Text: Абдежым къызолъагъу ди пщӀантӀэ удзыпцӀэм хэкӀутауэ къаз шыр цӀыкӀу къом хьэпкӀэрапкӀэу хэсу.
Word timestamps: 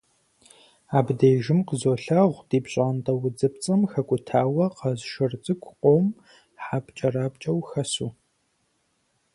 Абдежым 0.97 1.59
къызолъагъу 1.67 2.45
ди 2.49 2.59
пщӀантӀэ 2.63 3.13
удзыпцӀэм 3.15 3.81
хэкӀутауэ 3.91 4.65
къаз 4.77 4.99
шыр 5.11 5.31
цӀыкӀу 5.43 5.75
къом 5.81 6.05
хьэпкӀэрапкӀэу 6.63 7.59
хэсу. 7.69 8.09